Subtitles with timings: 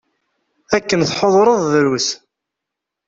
[0.75, 2.07] Akken tḥudreḍ, drus.